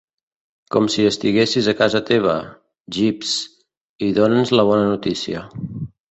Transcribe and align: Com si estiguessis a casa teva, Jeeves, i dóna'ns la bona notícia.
Com 0.75 0.85
si 0.93 1.03
estiguessis 1.09 1.67
a 1.73 1.75
casa 1.81 2.01
teva, 2.07 2.37
Jeeves, 2.95 3.33
i 4.07 4.09
dóna'ns 4.21 4.53
la 4.61 4.65
bona 4.71 4.87
notícia. 4.93 5.43